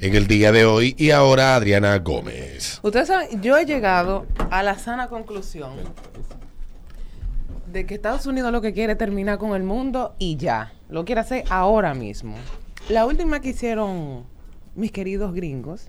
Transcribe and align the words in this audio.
en 0.00 0.14
el 0.14 0.26
día 0.26 0.52
de 0.52 0.64
hoy. 0.64 0.94
Y 0.98 1.10
ahora 1.10 1.54
Adriana 1.56 1.98
Gómez. 1.98 2.80
Ustedes 2.82 3.08
saben, 3.08 3.42
yo 3.42 3.56
he 3.56 3.64
llegado 3.64 4.26
a 4.50 4.62
la 4.62 4.78
sana 4.78 5.08
conclusión 5.08 5.72
de 7.72 7.86
que 7.86 7.94
Estados 7.94 8.26
Unidos 8.26 8.52
lo 8.52 8.60
que 8.60 8.72
quiere 8.72 8.92
es 8.92 8.98
terminar 8.98 9.38
con 9.38 9.54
el 9.54 9.62
mundo 9.62 10.14
y 10.18 10.36
ya. 10.36 10.72
Lo 10.88 11.04
quiere 11.04 11.20
hacer 11.20 11.44
ahora 11.50 11.94
mismo. 11.94 12.36
La 12.88 13.06
última 13.06 13.40
que 13.40 13.50
hicieron 13.50 14.24
mis 14.74 14.92
queridos 14.92 15.34
gringos 15.34 15.88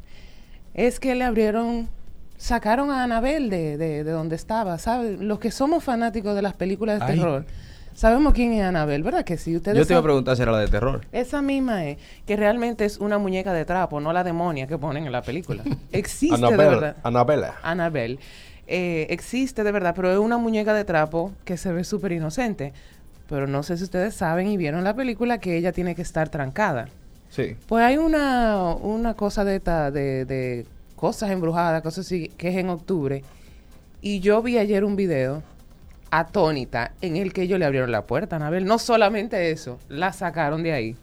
es 0.74 1.00
que 1.00 1.16
le 1.16 1.24
abrieron, 1.24 1.90
sacaron 2.38 2.90
a 2.92 3.04
Anabel 3.04 3.50
de, 3.50 3.78
de, 3.78 4.04
de 4.04 4.12
donde 4.12 4.36
estaba, 4.36 4.78
¿sabes? 4.78 5.20
Los 5.20 5.40
que 5.40 5.52
somos 5.52 5.84
fanáticos 5.84 6.36
de 6.36 6.42
las 6.42 6.54
películas 6.54 7.00
de 7.00 7.06
Ay. 7.06 7.18
terror. 7.18 7.46
Sabemos 7.96 8.34
quién 8.34 8.52
es 8.52 8.62
Anabel, 8.62 9.04
¿verdad 9.04 9.24
que 9.24 9.38
sí? 9.38 9.56
Ustedes 9.56 9.78
Yo 9.78 9.86
te 9.86 9.94
iba 9.94 10.02
a 10.02 10.04
preguntar 10.04 10.36
si 10.36 10.42
era 10.42 10.52
la 10.52 10.60
de 10.60 10.68
terror. 10.68 11.06
esa 11.14 11.42
misma 11.42 11.86
es, 11.86 11.98
que 12.28 12.36
realmente 12.36 12.84
es 12.84 12.98
una 12.98 13.18
muñeca 13.18 13.54
de 13.54 13.64
trapo, 13.64 14.02
no 14.02 14.12
la 14.12 14.26
demonia 14.26 14.68
que 14.68 14.78
ponen 14.78 15.06
en 15.06 15.14
la 15.14 15.22
película. 15.22 15.64
Existe 15.94 16.36
de 16.46 16.58
verdad. 16.58 16.98
Anabela. 17.04 17.56
Annabelle. 17.64 18.20
Eh, 18.68 19.06
existe 19.12 19.64
de 19.64 19.72
verdad, 19.72 19.94
pero 19.96 20.12
es 20.12 20.18
una 20.18 20.38
muñeca 20.38 20.74
de 20.74 20.84
trapo 20.84 21.32
que 21.46 21.56
se 21.56 21.72
ve 21.72 21.84
súper 21.84 22.12
inocente. 22.12 22.74
Pero 23.30 23.48
no 23.48 23.64
sé 23.64 23.78
si 23.78 23.84
ustedes 23.84 24.14
saben 24.16 24.48
y 24.48 24.58
vieron 24.58 24.84
la 24.84 24.94
película 24.94 25.38
que 25.38 25.56
ella 25.56 25.72
tiene 25.72 25.96
que 25.96 26.02
estar 26.02 26.28
trancada. 26.28 26.90
Sí. 27.30 27.56
Pues 27.68 27.84
hay 27.84 27.98
una, 27.98 28.74
una 28.74 29.14
cosa 29.14 29.46
de, 29.46 29.56
esta, 29.56 29.92
de, 29.92 30.26
de 30.26 30.66
cosas 30.96 31.30
embrujadas, 31.30 31.82
cosas 31.82 32.06
así, 32.08 32.28
que 32.38 32.50
es 32.50 32.56
en 32.58 32.70
octubre. 32.70 33.24
Y 34.02 34.20
yo 34.20 34.42
vi 34.42 34.58
ayer 34.58 34.84
un 34.84 34.96
video 34.96 35.44
atónita 36.12 36.94
en 37.02 37.18
el 37.18 37.34
que 37.34 37.44
ellos 37.44 37.60
le 37.60 37.66
abrieron 37.66 37.92
la 37.92 38.06
puerta 38.06 38.36
a 38.36 38.38
Anabel. 38.38 38.66
No 38.66 38.80
solamente 38.80 39.52
eso, 39.52 39.80
la 39.90 40.14
sacaron 40.14 40.64
de 40.64 40.74
ahí. 40.74 40.96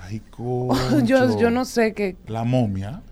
Ay, 0.00 0.20
concho. 0.30 1.04
yo, 1.04 1.38
yo 1.38 1.50
no 1.50 1.64
sé 1.64 1.92
qué. 1.94 2.16
La 2.26 2.44
momia. 2.44 3.02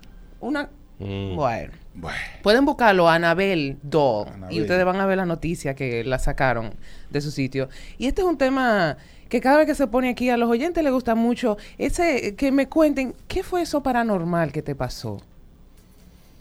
Una. 0.40 0.68
Mm. 0.98 1.36
Bueno. 1.36 1.72
Bueno. 1.94 2.16
Pueden 2.42 2.64
buscarlo, 2.64 3.08
Anabel 3.08 3.78
Doll, 3.82 4.28
Annabelle. 4.28 4.56
y 4.56 4.60
ustedes 4.62 4.84
van 4.84 5.00
a 5.00 5.06
ver 5.06 5.16
la 5.16 5.26
noticia 5.26 5.74
que 5.74 6.04
la 6.04 6.18
sacaron 6.18 6.72
de 7.10 7.20
su 7.20 7.30
sitio. 7.30 7.68
Y 7.98 8.06
este 8.06 8.22
es 8.22 8.28
un 8.28 8.38
tema 8.38 8.96
que 9.28 9.40
cada 9.40 9.58
vez 9.58 9.66
que 9.66 9.74
se 9.74 9.86
pone 9.86 10.08
aquí 10.08 10.30
a 10.30 10.36
los 10.36 10.48
oyentes 10.48 10.82
les 10.82 10.92
gusta 10.92 11.14
mucho, 11.14 11.56
ese 11.78 12.36
que 12.36 12.52
me 12.52 12.68
cuenten, 12.68 13.14
¿qué 13.28 13.42
fue 13.42 13.62
eso 13.62 13.82
paranormal 13.82 14.52
que 14.52 14.62
te 14.62 14.74
pasó? 14.74 15.20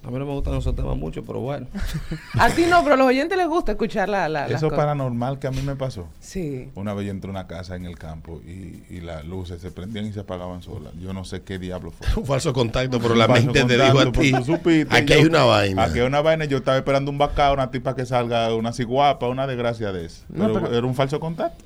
A 0.02 0.12
mí 0.12 0.18
no 0.18 0.26
me 0.26 0.32
gustan 0.32 0.54
esos 0.56 0.74
temas 0.76 0.96
mucho, 0.96 1.24
pero 1.26 1.42
bueno. 1.42 1.68
A 2.40 2.50
ti 2.50 2.64
no, 2.70 2.82
pero 2.84 2.94
a 2.96 2.98
los 2.98 3.08
oyentes 3.08 3.38
les 3.38 3.48
gusta 3.48 3.74
escuchar 3.74 4.08
la, 4.08 4.30
la, 4.30 4.44
las 4.44 4.52
Eso 4.52 4.68
cosas. 4.68 4.78
paranormal 4.78 5.40
que 5.40 5.48
a 5.48 5.52
mí 5.52 5.62
me 5.62 5.76
pasó. 5.76 6.08
Sí. 6.22 6.70
Una 6.76 6.94
vez 6.94 7.06
yo 7.08 7.12
entré 7.12 7.30
a 7.30 7.32
una 7.32 7.48
casa 7.48 7.76
en 7.76 7.86
el 7.86 7.98
campo 7.98 8.40
y, 8.48 8.82
y 8.90 9.02
las 9.02 9.26
luces 9.26 9.62
se 9.62 9.72
prendían 9.72 10.06
y 10.06 10.14
se 10.14 10.22
apagaban 10.22 10.62
solas. 10.62 10.94
Yo 11.02 11.12
no 11.12 11.26
sé 11.26 11.42
qué 11.42 11.60
diablo 11.60 11.92
fue. 11.92 12.08
Un 12.16 12.26
falso 12.26 12.54
contacto, 12.54 13.00
pero 13.00 13.14
la 13.14 13.26
Un 13.28 13.34
mente 13.34 13.64
te 13.66 13.76
dijo 13.78 14.00
a 14.00 14.12
ti. 14.12 14.32
supiste, 14.46 14.96
Aquí 14.96 15.14
yo- 15.14 15.20
hay 15.20 15.26
una 15.26 15.44
vaina. 15.44 15.84
Aquí 15.84 16.00
hay 16.00 16.06
una 16.08 16.22
vaina. 16.22 16.46
Yo 16.46 16.58
estaba 16.58 16.78
esperando 16.78 17.12
un 17.12 17.18
bacao, 17.18 17.54
una 17.54 17.70
tipa 17.70 17.94
que 17.96 18.06
salga, 18.06 18.54
una 18.56 18.70
así 18.70 18.84
guapa, 18.86 19.28
una 19.28 19.48
desgracia 19.48 19.92
de 19.92 20.06
eso. 20.06 20.24
No, 20.30 20.48
pero, 20.48 20.62
pero- 20.62 20.78
era 20.78 20.88
un 20.88 20.96
falso 20.96 21.20
contacto. 21.20 21.66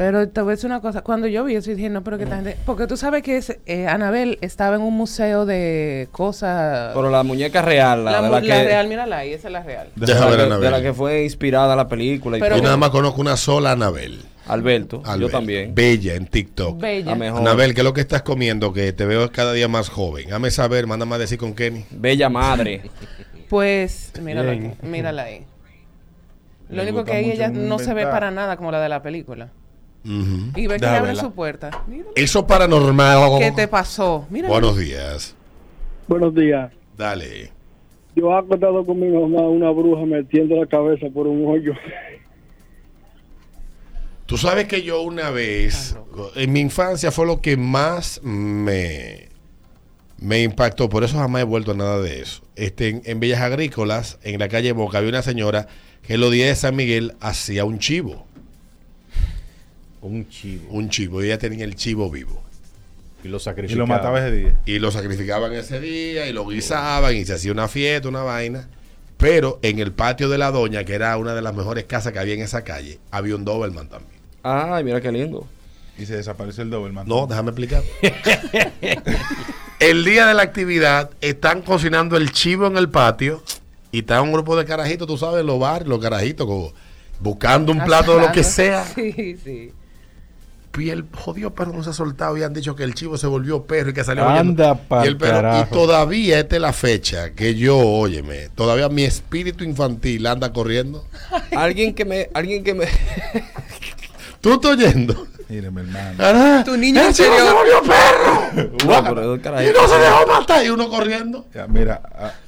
Pero 0.00 0.30
te 0.30 0.40
voy 0.40 0.52
a 0.52 0.54
decir 0.56 0.64
una 0.70 0.80
cosa. 0.80 1.02
Cuando 1.02 1.26
yo 1.26 1.44
vi 1.44 1.56
eso, 1.56 1.70
dije, 1.72 1.90
no, 1.90 2.02
pero 2.02 2.16
que 2.16 2.24
esta 2.24 2.36
gente... 2.36 2.56
Porque 2.64 2.86
tú 2.86 2.96
sabes 2.96 3.22
que 3.22 3.36
es, 3.36 3.58
eh, 3.66 3.86
Anabel 3.86 4.38
estaba 4.40 4.76
en 4.76 4.80
un 4.80 4.94
museo 4.96 5.44
de 5.44 6.08
cosas... 6.10 6.92
Pero 6.94 7.10
la 7.10 7.22
muñeca 7.22 7.60
real, 7.60 8.06
la, 8.06 8.12
la, 8.12 8.22
de 8.22 8.30
la 8.30 8.40
la 8.40 8.40
que, 8.40 8.64
real, 8.64 8.88
mírala 8.88 9.18
ahí, 9.18 9.34
esa 9.34 9.48
es 9.48 9.52
la 9.52 9.62
real. 9.62 9.88
de, 9.94 10.06
Deja 10.06 10.20
la 10.20 10.26
ver 10.30 10.36
que- 10.36 10.42
a 10.42 10.46
Anabel. 10.46 10.64
de 10.64 10.70
la 10.70 10.80
que 10.80 10.94
fue 10.94 11.24
inspirada 11.24 11.76
la 11.76 11.86
película. 11.86 12.38
y 12.38 12.40
Pero- 12.40 12.56
Yo 12.56 12.62
nada 12.62 12.78
más 12.78 12.88
conozco 12.88 13.20
una 13.20 13.36
sola 13.36 13.72
Anabel. 13.72 14.22
Alberto, 14.46 15.02
yo 15.18 15.28
también. 15.28 15.74
Bella 15.74 16.14
en 16.14 16.26
TikTok. 16.28 16.80
Bella. 16.80 17.12
Anabel, 17.12 17.74
¿qué 17.74 17.82
es 17.82 17.84
lo 17.84 17.92
que 17.92 18.00
estás 18.00 18.22
comiendo? 18.22 18.72
Que 18.72 18.94
te 18.94 19.04
veo 19.04 19.30
cada 19.30 19.52
día 19.52 19.68
más 19.68 19.90
joven. 19.90 20.24
Déjame 20.24 20.50
saber, 20.50 20.86
mándame 20.86 21.16
a 21.16 21.18
decir 21.18 21.36
con 21.36 21.52
Kenny. 21.52 21.84
Bella 21.90 22.30
madre. 22.30 22.84
Pues, 23.50 24.12
mírala 24.22 24.52
aquí, 24.52 24.70
mírala 24.80 25.24
ahí. 25.24 25.44
Lo 26.68 26.76
Me 26.76 26.82
único 26.90 27.04
que 27.04 27.18
ella 27.32 27.48
no 27.48 27.78
se 27.80 27.92
ve 27.92 28.06
para 28.06 28.30
nada 28.30 28.56
como 28.56 28.70
la 28.70 28.80
de 28.80 28.88
la 28.88 29.02
película. 29.02 29.48
Y 30.04 30.66
ve 30.66 30.76
que 30.76 30.86
le 30.86 30.96
abre 30.96 31.16
su 31.16 31.32
puerta. 31.32 31.84
Mírala. 31.86 32.10
Eso 32.16 32.46
paranormal. 32.46 33.38
¿Qué 33.38 33.52
te 33.52 33.68
pasó? 33.68 34.26
Mira. 34.30 34.48
Buenos 34.48 34.78
días. 34.78 35.34
Buenos 36.08 36.34
días. 36.34 36.72
Dale. 36.96 37.52
Yo 38.16 38.30
he 38.32 38.38
acostado 38.38 38.84
con 38.84 38.98
mi 38.98 39.08
mamá 39.08 39.42
una 39.42 39.70
bruja 39.70 40.04
metiendo 40.04 40.56
la 40.56 40.66
cabeza 40.66 41.06
por 41.12 41.26
un 41.26 41.46
hoyo. 41.46 41.72
Tú 44.26 44.36
sabes 44.36 44.66
que 44.66 44.82
yo 44.82 45.02
una 45.02 45.30
vez, 45.30 45.96
en 46.36 46.52
mi 46.52 46.60
infancia 46.60 47.10
fue 47.10 47.26
lo 47.26 47.40
que 47.40 47.56
más 47.56 48.20
me, 48.22 49.28
me 50.18 50.42
impactó, 50.42 50.88
por 50.88 51.02
eso 51.02 51.18
jamás 51.18 51.42
he 51.42 51.44
vuelto 51.44 51.72
a 51.72 51.74
nada 51.74 52.00
de 52.00 52.20
eso. 52.20 52.42
Este, 52.54 52.88
en, 52.88 53.02
en 53.06 53.18
Bellas 53.18 53.40
Agrícolas, 53.40 54.20
en 54.22 54.38
la 54.38 54.48
calle 54.48 54.70
Boca, 54.70 54.98
había 54.98 55.10
una 55.10 55.22
señora 55.22 55.66
que 56.02 56.16
los 56.16 56.30
días 56.30 56.48
de 56.48 56.54
San 56.54 56.76
Miguel 56.76 57.14
hacía 57.20 57.64
un 57.64 57.80
chivo, 57.80 58.26
Un 60.02 60.28
chivo. 60.28 60.66
un 60.70 60.88
chivo, 60.88 61.22
y 61.22 61.26
ella 61.26 61.38
tenía 61.38 61.64
el 61.64 61.74
chivo 61.76 62.10
vivo. 62.10 62.42
Y 63.22 63.28
lo 63.28 63.36
Y 63.36 63.40
sacrificaba. 63.40 63.78
lo 63.80 63.86
mataba 63.86 64.18
ese 64.26 64.34
día. 64.34 64.60
Y 64.64 64.78
lo 64.78 64.90
sacrificaban 64.90 65.52
ese 65.52 65.78
día, 65.80 66.26
y 66.26 66.32
lo 66.32 66.46
guisaban, 66.46 67.14
y 67.14 67.24
se 67.24 67.34
hacía 67.34 67.52
una 67.52 67.68
fiesta, 67.68 68.08
una 68.08 68.22
vaina. 68.22 68.68
Pero 69.18 69.58
en 69.62 69.78
el 69.78 69.92
patio 69.92 70.30
de 70.30 70.38
la 70.38 70.50
doña, 70.50 70.84
que 70.84 70.94
era 70.94 71.14
una 71.18 71.34
de 71.34 71.42
las 71.42 71.54
mejores 71.54 71.84
casas 71.84 72.12
que 72.14 72.18
había 72.18 72.32
en 72.34 72.40
esa 72.40 72.64
calle, 72.64 72.98
había 73.10 73.36
un 73.36 73.44
Doberman 73.44 73.88
también. 73.88 74.18
Ay, 74.42 74.82
mira 74.84 75.00
qué 75.02 75.12
lindo. 75.12 75.46
Y 75.98 76.06
se 76.06 76.16
desapareció 76.16 76.62
el 76.62 76.70
Doberman. 76.70 77.06
No, 77.06 77.26
déjame 77.26 77.50
explicar. 77.50 77.82
el 79.80 80.04
día 80.04 80.26
de 80.26 80.32
la 80.34 80.42
actividad 80.42 81.10
están 81.20 81.60
cocinando 81.62 82.16
el 82.16 82.32
chivo 82.32 82.66
en 82.66 82.76
el 82.78 82.88
patio 82.88 83.42
y 83.92 83.98
está 84.00 84.22
un 84.22 84.32
grupo 84.32 84.56
de 84.56 84.64
carajitos, 84.64 85.06
tú 85.06 85.18
sabes, 85.18 85.44
los 85.44 85.58
bar, 85.58 85.86
los 85.86 86.00
carajitos, 86.00 86.46
como 86.46 86.72
buscando 87.20 87.72
un 87.72 87.84
plato 87.84 88.16
de 88.16 88.26
lo 88.26 88.32
que 88.32 88.44
sea. 88.44 88.84
Sí, 88.94 89.36
sí. 89.44 89.72
Y 90.78 90.90
el 90.90 91.04
jodido 91.12 91.54
perro 91.54 91.72
no 91.72 91.82
se 91.82 91.90
ha 91.90 91.92
soltado 91.92 92.36
y 92.36 92.42
han 92.42 92.52
dicho 92.52 92.76
que 92.76 92.84
el 92.84 92.94
chivo 92.94 93.18
se 93.18 93.26
volvió 93.26 93.64
perro 93.64 93.90
y 93.90 93.92
que 93.92 94.04
salió 94.04 94.28
Anda 94.28 94.78
y 95.02 95.06
el 95.08 95.16
perro, 95.16 95.60
y 95.60 95.64
todavía 95.64 96.38
esta 96.38 96.56
es 96.56 96.62
la 96.62 96.72
fecha 96.72 97.30
que 97.30 97.54
yo, 97.56 97.76
óyeme, 97.76 98.48
todavía 98.54 98.88
mi 98.88 99.02
espíritu 99.02 99.64
infantil 99.64 100.26
anda 100.26 100.52
corriendo. 100.52 101.04
Alguien 101.56 101.94
que 101.94 102.04
me, 102.04 102.30
alguien 102.32 102.62
que 102.62 102.74
me, 102.74 102.86
¿Tú 104.40 104.54
estás 104.54 104.70
oyendo? 104.70 105.26
Mire, 105.50 105.70
mi 105.70 105.80
hermano. 105.80 106.64
Tu 106.64 106.76
niño 106.76 107.08
¡El 107.08 107.12
chivo 107.12 107.34
se 107.36 107.52
volvió 107.52 107.82
perro! 107.82 108.70
No, 108.86 109.04
pero 109.04 109.34
el 109.34 109.68
y 109.68 109.72
no 109.72 109.88
se 109.88 109.98
dejó 109.98 110.26
matar 110.26 110.64
y 110.64 110.70
uno 110.70 110.88
corriendo. 110.88 111.46
Ya, 111.54 111.66
mira, 111.66 112.00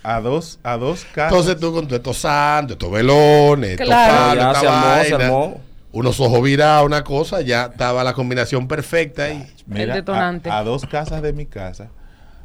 a, 0.02 0.16
a 0.16 0.20
dos, 0.20 0.58
a 0.62 0.76
dos 0.76 1.04
casas. 1.12 1.32
Entonces 1.32 1.60
tú 1.60 1.72
con 1.72 1.92
estos 1.92 2.16
santos, 2.16 2.72
estos 2.76 2.90
velones, 2.90 3.72
estos 3.72 3.88
palos, 3.88 4.44
esta 4.46 4.60
se 4.60 4.66
armó, 4.66 5.04
se 5.04 5.10
vaina, 5.10 5.24
armó. 5.26 5.60
Unos 5.92 6.18
ojos 6.20 6.42
virados, 6.42 6.86
una 6.86 7.04
cosa, 7.04 7.40
ya 7.42 7.66
estaba 7.66 8.02
la 8.04 8.14
combinación 8.14 8.66
perfecta 8.68 9.24
ahí. 9.24 9.46
Mira, 9.66 9.82
El 9.84 9.92
detonante. 9.92 10.50
A, 10.50 10.58
a 10.58 10.64
dos 10.64 10.86
casas 10.86 11.22
de 11.22 11.32
mi 11.32 11.46
casa 11.46 11.90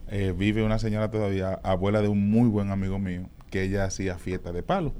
eh, 0.10 0.34
vive 0.38 0.64
una 0.64 0.80
señora 0.80 1.10
todavía, 1.10 1.60
abuela 1.64 2.02
de 2.02 2.08
un 2.08 2.30
muy 2.30 2.48
buen 2.50 2.72
amigo 2.72 3.00
mío, 3.00 3.30
que 3.50 3.64
ella 3.64 3.86
hacía 3.86 4.18
fiesta 4.18 4.52
de 4.52 4.64
palo. 4.64 4.94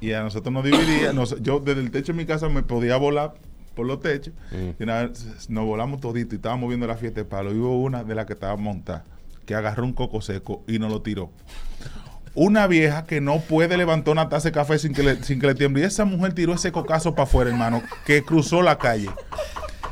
Y 0.00 0.12
a 0.12 0.22
nosotros 0.22 0.52
nos 0.52 0.64
dividía. 0.64 1.12
nos- 1.12 1.40
yo 1.42 1.60
desde 1.60 1.80
el 1.80 1.90
techo 1.90 2.12
de 2.12 2.18
mi 2.18 2.24
casa 2.26 2.48
me 2.48 2.62
podía 2.62 2.96
volar 2.96 3.34
por 3.74 3.86
los 3.86 4.00
techos. 4.00 4.32
Y 4.78 4.82
una 4.82 5.04
vez 5.04 5.48
nos 5.50 5.64
volamos 5.66 6.00
todito 6.00 6.34
y 6.34 6.36
estábamos 6.36 6.68
viendo 6.68 6.86
la 6.86 6.96
fiesta 6.96 7.20
de 7.20 7.24
palo. 7.24 7.52
Y 7.52 7.58
hubo 7.58 7.80
una 7.82 8.02
de 8.04 8.14
las 8.14 8.26
que 8.26 8.32
estaba 8.34 8.56
montada, 8.56 9.04
que 9.46 9.54
agarró 9.54 9.84
un 9.84 9.92
coco 9.92 10.20
seco 10.20 10.62
y 10.66 10.78
nos 10.78 10.90
lo 10.90 11.02
tiró. 11.02 11.30
Una 12.34 12.66
vieja 12.66 13.04
que 13.04 13.20
no 13.20 13.40
puede 13.40 13.76
levantar 13.76 14.12
una 14.12 14.28
taza 14.28 14.48
de 14.48 14.52
café 14.52 14.78
sin 14.78 14.94
que 14.94 15.02
le, 15.02 15.16
sin 15.22 15.38
que 15.38 15.46
le 15.48 15.54
tiemble. 15.54 15.82
Y 15.82 15.84
esa 15.84 16.04
mujer 16.06 16.32
tiró 16.32 16.54
ese 16.54 16.72
cocazo 16.72 17.14
para 17.14 17.24
afuera, 17.24 17.50
hermano, 17.50 17.82
que 18.06 18.22
cruzó 18.24 18.62
la 18.62 18.78
calle. 18.78 19.10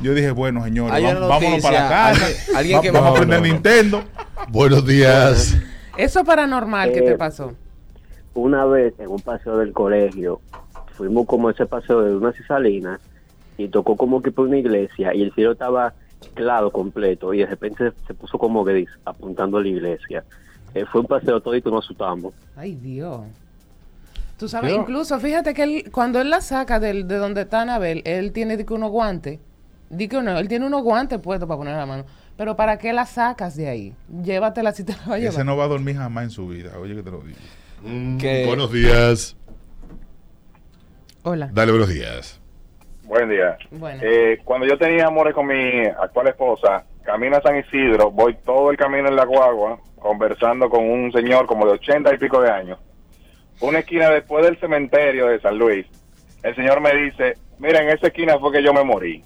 Yo 0.01 0.15
dije, 0.15 0.31
bueno, 0.31 0.63
señores, 0.63 0.93
Hay 0.93 1.05
una 1.05 1.27
vámonos 1.27 1.61
para 1.61 1.83
la 1.83 1.89
casa. 1.89 2.25
alguien- 2.25 2.55
alguien 2.57 2.77
Va- 2.77 2.81
que- 2.81 2.91
vamos 2.91 3.07
a 3.07 3.11
aprender 3.11 3.39
no. 3.41 3.45
Nintendo. 3.47 4.03
Buenos 4.49 4.85
días. 4.87 5.55
Eso 5.97 6.23
paranormal 6.23 6.91
que 6.91 6.99
Eh, 6.99 7.03
te 7.11 7.15
pasó. 7.17 7.53
Una 8.33 8.65
vez 8.65 8.95
en 8.99 9.09
un 9.09 9.19
paseo 9.19 9.57
del 9.57 9.71
colegio, 9.73 10.41
fuimos 10.97 11.27
como 11.27 11.49
ese 11.51 11.67
paseo 11.67 12.01
de 12.01 12.15
unas 12.15 12.39
y 12.39 12.43
salinas 12.43 12.99
y 13.57 13.67
tocó 13.67 13.95
como 13.97 14.21
que 14.23 14.31
por 14.31 14.47
una 14.47 14.57
iglesia 14.57 15.13
y 15.13 15.21
el 15.21 15.31
cielo 15.33 15.51
estaba 15.51 15.93
claro 16.33 16.71
completo 16.71 17.33
y 17.35 17.39
de 17.39 17.45
repente 17.45 17.91
se 18.07 18.13
puso 18.15 18.39
como 18.39 18.63
gris 18.63 18.89
apuntando 19.05 19.57
a 19.57 19.61
la 19.61 19.67
iglesia. 19.67 20.23
Eh, 20.73 20.85
fue 20.91 21.01
un 21.01 21.07
paseo 21.07 21.41
todo 21.41 21.55
y 21.55 21.61
nos 21.61 21.83
asustamos. 21.85 22.33
Ay, 22.55 22.75
Dios. 22.75 23.21
Tú 24.37 24.47
sabes, 24.47 24.71
Yo- 24.73 24.79
incluso 24.81 25.19
fíjate 25.19 25.53
que 25.53 25.63
él, 25.63 25.91
cuando 25.91 26.19
él 26.19 26.29
la 26.29 26.41
saca 26.41 26.79
del, 26.79 27.07
de 27.07 27.17
donde 27.17 27.41
está 27.41 27.61
Anabel, 27.61 28.01
él 28.05 28.31
tiene 28.31 28.57
di 28.57 28.63
que 28.65 28.73
unos 28.73 28.89
guantes. 28.89 29.39
Di 29.89 30.07
que 30.07 30.21
no, 30.21 30.37
él 30.39 30.47
tiene 30.47 30.65
unos 30.65 30.81
guantes 30.83 31.19
puestos 31.19 31.47
para 31.47 31.57
poner 31.57 31.75
la 31.75 31.85
mano. 31.85 32.05
Pero 32.37 32.55
¿para 32.55 32.77
qué 32.77 32.93
la 32.93 33.05
sacas 33.05 33.55
de 33.55 33.67
ahí? 33.69 33.93
Llévatela 34.23 34.71
si 34.71 34.83
te 34.83 34.93
la 34.93 34.99
va 35.07 35.15
a 35.15 35.17
llevar. 35.19 35.33
Ese 35.33 35.43
no 35.43 35.57
va 35.57 35.65
a 35.65 35.67
dormir 35.67 35.97
jamás 35.97 36.23
en 36.23 36.29
su 36.31 36.47
vida. 36.47 36.71
Oye, 36.79 36.95
que 36.95 37.03
te 37.03 37.11
lo 37.11 37.19
digo. 37.19 37.37
Mm, 37.83 38.17
Buenos 38.47 38.71
días. 38.71 39.35
Hola. 41.23 41.49
Dale 41.53 41.71
buenos 41.71 41.89
días. 41.89 42.39
Buen 43.03 43.29
día. 43.29 43.57
Bueno. 43.71 44.01
Eh, 44.03 44.39
cuando 44.43 44.65
yo 44.65 44.77
tenía 44.77 45.05
amores 45.07 45.33
con 45.35 45.45
mi 45.45 45.85
actual 45.85 46.29
esposa, 46.29 46.83
camino 47.03 47.35
a 47.37 47.41
San 47.41 47.57
Isidro, 47.57 48.09
voy 48.09 48.35
todo 48.45 48.71
el 48.71 48.77
camino 48.77 49.07
en 49.09 49.15
la 49.15 49.25
guagua, 49.25 49.79
conversando 50.01 50.69
con 50.69 50.83
un 50.83 51.11
señor 51.11 51.45
como 51.45 51.65
de 51.65 51.73
ochenta 51.73 52.13
y 52.13 52.17
pico 52.17 52.41
de 52.41 52.49
años. 52.49 52.79
Una 53.61 53.79
esquina 53.79 54.09
después 54.09 54.43
del 54.43 54.59
cementerio 54.59 55.27
de 55.27 55.39
San 55.39 55.57
Luis. 55.57 55.85
El 56.41 56.55
señor 56.55 56.81
me 56.81 56.93
dice, 56.95 57.37
mira, 57.59 57.81
en 57.83 57.89
esa 57.89 58.07
esquina 58.07 58.39
fue 58.39 58.51
que 58.51 58.63
yo 58.63 58.73
me 58.73 58.83
morí. 58.83 59.23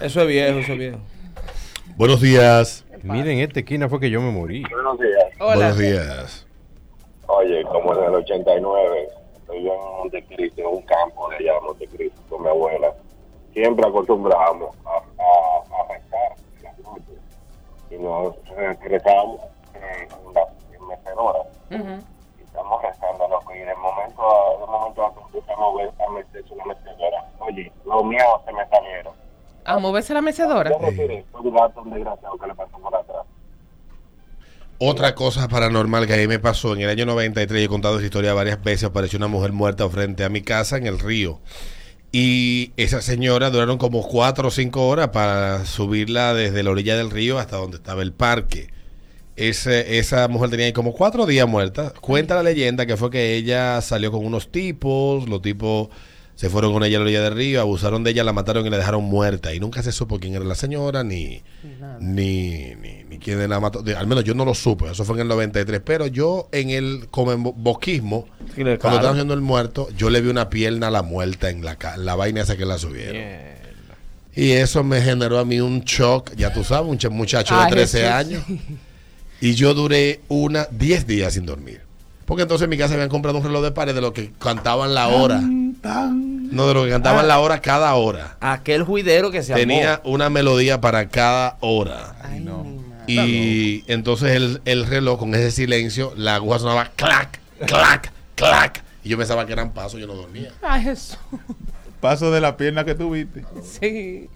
Eso 0.00 0.22
es 0.22 0.28
viejo, 0.28 0.58
eso 0.58 0.72
es 0.72 0.78
viejo. 0.78 0.98
Buenos 1.96 2.20
días. 2.20 2.86
Miren, 3.02 3.38
esta 3.38 3.60
esquina 3.60 3.88
fue 3.88 4.00
que 4.00 4.10
yo 4.10 4.20
me 4.22 4.30
morí. 4.30 4.62
Buenos 4.70 4.98
días. 4.98 5.24
Hola. 5.38 5.54
Buenos 5.54 5.78
días. 5.78 6.46
Oye, 7.26 7.62
como 7.64 7.94
en 7.94 8.04
el 8.04 8.14
89, 8.14 9.08
estoy 9.36 9.64
yo 9.64 9.74
en 9.74 9.98
Montecristo, 9.98 10.60
en 10.62 10.66
un 10.66 10.82
campo 10.82 11.28
de 11.28 11.36
allá 11.36 11.54
de 11.54 11.60
Montecristo, 11.60 12.20
con 12.30 12.42
mi 12.42 12.48
abuela. 12.48 12.94
Siempre 13.52 13.86
acostumbramos 13.86 14.74
a, 14.86 14.96
a, 14.96 15.02
Y 17.90 17.96
nos 17.96 18.34
rezamos 18.80 19.40
eh, 19.74 20.08
en 20.10 20.34
la 20.34 20.42
en 20.72 20.86
mecedora. 20.86 21.40
Ujú. 21.70 22.04
Y 22.38 22.42
estamos 22.42 22.82
rezando, 22.82 23.28
loco. 23.28 23.54
Y 23.54 23.58
de 23.58 23.74
momento, 23.76 24.22
de 24.60 24.66
momento 24.66 25.02
a 25.02 25.08
otro 25.08 25.22
empezamos 25.32 25.74
a 25.74 25.82
ver 25.82 25.92
a 26.06 26.10
meterse 26.10 26.54
una 26.54 26.64
mecedora. 26.66 27.24
Oye, 27.38 27.72
los 27.84 28.04
miedos 28.04 28.40
se 28.44 28.52
me 28.52 28.68
salieron. 28.68 29.14
A 29.64 29.78
moverse 29.78 30.14
la 30.14 30.22
mecedora. 30.22 30.70
Yo 30.70 30.78
no 30.78 30.88
tiré, 30.88 31.24
fue 31.30 31.40
un 31.42 31.54
gato 31.54 31.82
un 31.82 31.90
desgraciado 31.90 32.38
que 32.38 32.46
le 32.46 32.54
pasó 32.54 32.78
por 32.78 32.94
atrás. 32.94 33.26
Otra 34.80 35.14
cosa 35.14 35.48
paranormal 35.48 36.06
que 36.06 36.14
a 36.14 36.16
mí 36.16 36.28
me 36.28 36.38
pasó 36.38 36.72
en 36.72 36.82
el 36.82 36.88
año 36.88 37.04
93, 37.04 37.62
yo 37.62 37.66
he 37.66 37.68
contado 37.68 37.96
esa 37.96 38.04
historia 38.04 38.32
varias 38.32 38.62
veces, 38.62 38.84
apareció 38.84 39.16
una 39.16 39.26
mujer 39.26 39.52
muerta 39.52 39.88
frente 39.88 40.22
a 40.22 40.28
mi 40.28 40.40
casa 40.40 40.76
en 40.76 40.86
el 40.86 41.00
río. 41.00 41.40
Y 42.10 42.72
esa 42.76 43.02
señora 43.02 43.50
duraron 43.50 43.76
como 43.78 44.02
cuatro 44.06 44.48
o 44.48 44.50
cinco 44.50 44.88
horas 44.88 45.08
para 45.08 45.66
subirla 45.66 46.32
desde 46.34 46.62
la 46.62 46.70
orilla 46.70 46.96
del 46.96 47.10
río 47.10 47.38
hasta 47.38 47.56
donde 47.56 47.76
estaba 47.76 48.02
el 48.02 48.12
parque. 48.12 48.68
Ese- 49.36 49.98
esa 49.98 50.26
mujer 50.26 50.50
tenía 50.50 50.66
ahí 50.66 50.72
como 50.72 50.92
cuatro 50.94 51.26
días 51.26 51.46
muerta. 51.46 51.92
Cuenta 52.00 52.34
la 52.34 52.42
leyenda 52.42 52.86
que 52.86 52.96
fue 52.96 53.10
que 53.10 53.34
ella 53.36 53.80
salió 53.82 54.10
con 54.10 54.24
unos 54.24 54.50
tipos, 54.50 55.28
los 55.28 55.42
tipos 55.42 55.88
se 56.34 56.48
fueron 56.50 56.72
con 56.72 56.82
ella 56.82 56.96
a 56.96 57.00
la 57.00 57.04
orilla 57.04 57.22
del 57.22 57.34
río, 57.34 57.60
abusaron 57.60 58.02
de 58.04 58.10
ella, 58.12 58.24
la 58.24 58.32
mataron 58.32 58.66
y 58.66 58.70
la 58.70 58.78
dejaron 58.78 59.04
muerta. 59.04 59.54
Y 59.54 59.60
nunca 59.60 59.82
se 59.82 59.92
supo 59.92 60.18
quién 60.18 60.34
era 60.34 60.44
la 60.44 60.54
señora 60.54 61.04
ni, 61.04 61.42
ni, 62.00 62.74
ni, 62.76 62.97
quién 63.18 63.48
la 63.48 63.60
mató. 63.60 63.82
Al 63.96 64.06
menos 64.06 64.24
yo 64.24 64.34
no 64.34 64.44
lo 64.44 64.54
supe, 64.54 64.90
eso 64.90 65.04
fue 65.04 65.16
en 65.16 65.22
el 65.22 65.28
93. 65.28 65.80
Pero 65.84 66.06
yo 66.06 66.48
en 66.52 66.70
el 66.70 67.08
como 67.10 67.32
en 67.32 67.42
Sí, 68.54 68.62
cuando 68.62 68.72
estaban 68.74 69.12
haciendo 69.12 69.34
el 69.34 69.40
muerto, 69.40 69.88
yo 69.96 70.10
le 70.10 70.20
vi 70.20 70.28
una 70.30 70.48
pierna 70.50 70.88
a 70.88 70.90
la 70.90 71.02
muerta 71.02 71.50
en 71.50 71.64
la, 71.64 71.76
la 71.96 72.14
vaina 72.16 72.40
esa 72.42 72.56
que 72.56 72.64
la 72.64 72.78
subieron. 72.78 73.22
Y 74.34 74.52
eso 74.52 74.84
me 74.84 75.00
generó 75.02 75.38
a 75.38 75.44
mí 75.44 75.60
un 75.60 75.80
shock, 75.80 76.32
ya 76.36 76.52
tú 76.52 76.62
sabes, 76.62 76.88
un 76.88 76.98
ch- 76.98 77.10
muchacho 77.10 77.54
de 77.56 77.60
Ay, 77.62 77.70
13 77.70 77.98
Jesús. 77.98 78.12
años. 78.14 78.44
Y 79.40 79.54
yo 79.54 79.72
duré 79.72 80.20
una 80.26 80.66
10 80.72 81.06
días 81.06 81.34
sin 81.34 81.46
dormir. 81.46 81.80
Porque 82.26 82.42
entonces 82.42 82.64
en 82.64 82.70
mi 82.70 82.76
casa 82.76 82.94
habían 82.94 83.08
comprado 83.08 83.38
un 83.38 83.44
reloj 83.44 83.62
de 83.62 83.70
pared 83.70 83.94
de 83.94 84.00
lo 84.00 84.12
que 84.12 84.32
cantaban 84.38 84.94
la 84.94 85.06
hora. 85.08 85.40
No, 85.40 86.66
de 86.66 86.74
lo 86.74 86.84
que 86.84 86.90
cantaban 86.90 87.28
la 87.28 87.38
hora 87.38 87.60
cada 87.60 87.94
hora. 87.94 88.36
Aquel 88.40 88.82
juidero 88.82 89.30
que 89.30 89.44
se 89.44 89.54
Tenía 89.54 90.00
una 90.04 90.28
melodía 90.28 90.80
para 90.80 91.08
cada 91.08 91.56
hora. 91.60 92.16
Ay, 92.22 92.40
no. 92.40 92.66
Y 93.08 93.84
entonces 93.86 94.32
el, 94.32 94.60
el 94.64 94.86
reloj 94.86 95.18
con 95.18 95.34
ese 95.34 95.50
silencio, 95.50 96.12
la 96.16 96.36
aguja 96.36 96.58
sonaba 96.58 96.90
clac, 96.96 97.40
clac, 97.66 98.12
clac. 98.34 98.82
Y 99.02 99.08
yo 99.08 99.18
pensaba 99.18 99.46
que 99.46 99.52
eran 99.52 99.72
pasos, 99.72 100.00
yo 100.00 100.06
no 100.06 100.14
dormía. 100.14 100.52
Ay, 100.62 100.82
Jesús. 100.82 101.18
Paso 102.00 102.30
de 102.30 102.40
la 102.40 102.56
pierna 102.56 102.84
que 102.84 102.94
tuviste. 102.94 103.44
Sí, 103.62 104.28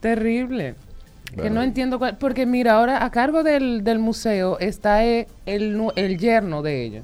terrible. 0.00 0.74
Que 1.40 1.50
no 1.50 1.62
entiendo 1.62 1.98
cuál, 1.98 2.16
porque 2.16 2.46
mira, 2.46 2.74
ahora 2.74 3.04
a 3.04 3.10
cargo 3.10 3.42
del, 3.42 3.82
del 3.82 3.98
museo 3.98 4.58
está 4.60 5.04
eh, 5.04 5.26
el, 5.46 5.80
el 5.96 6.18
yerno 6.18 6.62
de 6.62 6.84
ella. 6.84 7.02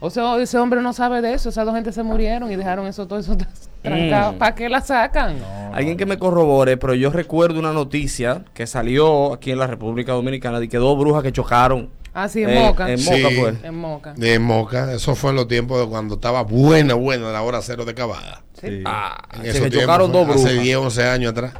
O 0.00 0.10
sea, 0.10 0.36
ese 0.36 0.58
hombre 0.58 0.80
no 0.80 0.92
sabe 0.92 1.20
de 1.20 1.34
eso, 1.34 1.48
esas 1.48 1.66
dos 1.66 1.74
gente 1.74 1.90
se 1.90 2.04
murieron 2.04 2.52
y 2.52 2.56
dejaron 2.56 2.86
eso 2.86 3.08
todo 3.08 3.18
eso 3.18 3.36
trancado. 3.82 4.38
¿Para 4.38 4.54
qué 4.54 4.68
la 4.68 4.80
sacan? 4.80 5.36
Alguien 5.78 5.96
que 5.96 6.06
me 6.06 6.18
corrobore, 6.18 6.76
pero 6.76 6.94
yo 6.94 7.10
recuerdo 7.10 7.58
una 7.60 7.72
noticia 7.72 8.42
que 8.52 8.66
salió 8.66 9.32
aquí 9.32 9.52
en 9.52 9.58
la 9.58 9.68
República 9.68 10.12
Dominicana 10.12 10.58
de 10.58 10.68
que 10.68 10.76
dos 10.76 10.98
brujas 10.98 11.22
que 11.22 11.30
chocaron. 11.30 11.88
Ah, 12.12 12.28
sí, 12.28 12.42
en 12.42 12.50
eh, 12.50 12.60
Moca. 12.60 12.90
En 12.90 12.98
Sí. 12.98 13.10
Moca 13.10 13.34
fue. 13.40 13.68
En 13.68 13.74
Moca. 13.76 14.14
De 14.14 14.38
Moca, 14.40 14.92
eso 14.92 15.14
fue 15.14 15.30
en 15.30 15.36
los 15.36 15.46
tiempos 15.46 15.80
de 15.80 15.86
cuando 15.86 16.16
estaba 16.16 16.42
buena, 16.42 16.94
buena 16.94 17.30
la 17.30 17.42
hora 17.42 17.62
cero 17.62 17.84
de 17.84 17.94
Cavada. 17.94 18.42
Sí. 18.60 18.82
Ah, 18.84 19.22
En 19.34 19.42
se 19.42 19.48
esos 19.50 19.62
que 19.62 19.70
tiempos, 19.70 19.82
chocaron 19.82 20.10
dos 20.10 20.26
brujas. 20.26 20.46
Hace 20.46 20.58
10, 20.58 20.76
11 20.78 21.04
años 21.04 21.30
atrás. 21.30 21.54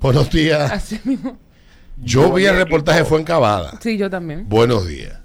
Buenos 0.00 0.28
días. 0.30 0.72
Así 0.72 0.98
mismo. 1.04 1.36
Yo 1.98 2.32
vi 2.32 2.46
el 2.46 2.56
reportaje, 2.56 3.04
fue 3.04 3.20
en 3.20 3.24
Cavada. 3.24 3.78
Sí, 3.80 3.96
yo 3.96 4.10
también. 4.10 4.48
Buenos 4.48 4.88
días. 4.88 5.20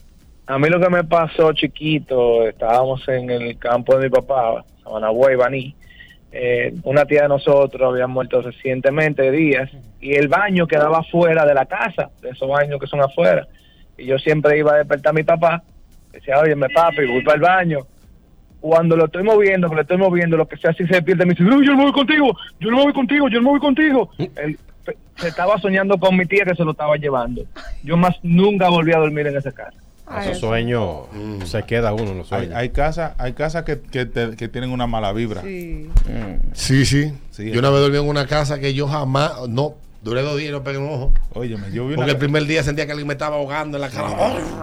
A 0.46 0.60
mí 0.60 0.70
lo 0.70 0.80
que 0.80 0.90
me 0.90 1.04
pasó 1.04 1.54
chiquito, 1.54 2.48
estábamos 2.48 3.02
en 3.08 3.32
el 3.32 3.58
campo 3.58 3.98
de 3.98 4.04
mi 4.04 4.10
papá, 4.12 4.64
Sabanagüey, 4.84 5.36
Baní. 5.36 5.76
Eh, 6.40 6.72
una 6.84 7.04
tía 7.06 7.24
de 7.24 7.30
nosotros 7.30 7.92
había 7.92 8.06
muerto 8.06 8.44
recientemente, 8.44 9.32
días, 9.32 9.72
y 10.00 10.14
el 10.14 10.28
baño 10.28 10.68
quedaba 10.68 11.02
fuera 11.02 11.48
de 11.48 11.56
la 11.56 11.66
casa, 11.66 12.12
de 12.22 12.30
esos 12.30 12.48
baños 12.48 12.80
que 12.80 12.86
son 12.86 13.02
afuera. 13.02 13.48
Y 13.98 14.06
yo 14.06 14.20
siempre 14.20 14.56
iba 14.60 14.74
a 14.74 14.78
despertar 14.78 15.10
a 15.10 15.14
mi 15.14 15.24
papá, 15.24 15.64
decía, 16.12 16.38
oye, 16.38 16.56
me 16.56 16.70
papi, 16.70 17.08
voy 17.08 17.24
para 17.24 17.38
el 17.38 17.42
baño. 17.42 17.80
Cuando 18.60 18.96
lo 18.96 19.06
estoy 19.06 19.24
moviendo, 19.24 19.68
que 19.68 19.76
lo 19.78 19.82
estoy 19.82 19.98
moviendo, 19.98 20.38
lo 20.38 20.48
que 20.48 20.58
sea, 20.58 20.70
así 20.70 20.86
se 20.86 21.02
pierde, 21.02 21.26
me 21.26 21.34
dice, 21.34 21.44
yo 21.44 21.74
no 21.74 21.82
voy 21.82 21.92
contigo, 21.92 22.38
yo 22.60 22.70
no 22.70 22.84
voy 22.84 22.94
contigo, 22.94 23.28
yo 23.30 23.42
no 23.42 23.50
voy 23.50 23.60
contigo. 23.60 24.12
Él 24.36 24.60
se 25.16 25.30
estaba 25.30 25.58
soñando 25.58 25.98
con 25.98 26.16
mi 26.16 26.28
tía 26.28 26.46
que 26.46 26.54
se 26.54 26.64
lo 26.64 26.72
estaba 26.72 26.98
llevando. 26.98 27.46
Yo 27.84 27.98
más 27.98 28.16
nunca 28.22 28.70
volví 28.70 28.94
a 28.94 29.00
dormir 29.00 29.26
en 29.26 29.38
esa 29.38 29.52
casa. 29.52 29.80
Ay, 30.10 30.30
Esos 30.30 30.40
sueños 30.40 31.08
Mm. 31.12 31.42
se 31.44 31.64
queda 31.64 31.94
uno 31.94 32.12
en 32.12 32.18
los 32.20 32.32
Hay, 32.32 32.40
sueños. 32.46 32.56
hay 32.58 32.70
casas 32.70 33.12
hay 33.18 33.34
casas 33.34 33.64
que, 33.64 33.80
que, 33.82 34.06
te- 34.06 34.36
que 34.38 34.48
tienen 34.48 34.72
una 34.72 34.88
mala 34.88 35.12
vibra. 35.12 35.42
Sí. 35.42 35.90
Sí, 36.54 36.86
sí. 36.86 37.14
Sí. 37.32 37.52
Yo 37.52 37.60
una 37.60 37.70
vez 37.70 37.82
dormí 37.82 37.98
en 37.98 38.08
una 38.08 38.26
casa 38.26 38.60
que 38.60 38.74
yo 38.74 38.88
jamás, 38.88 39.34
no, 39.50 39.76
duré 40.02 40.22
dos 40.22 40.38
días 40.38 40.50
y 40.50 40.52
no 40.54 40.64
pegué 40.64 40.78
un 40.78 40.90
ojo. 40.90 41.14
Óyeme, 41.34 41.72
yo 41.72 41.84
vi 41.86 41.90
una 41.94 41.98
Porque 41.98 42.12
el 42.12 42.18
primer 42.18 42.46
día 42.46 42.64
sentía 42.64 42.86
que 42.86 42.94
alguien 42.94 43.08
me 43.08 43.14
estaba 43.16 43.36
ahogando 43.36 43.78
en 43.78 43.82
la 43.82 43.90
cara. 43.90 44.16